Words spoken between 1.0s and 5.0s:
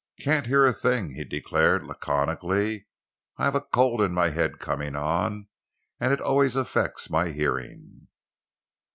he declared laconically. "I've a cold in my head coming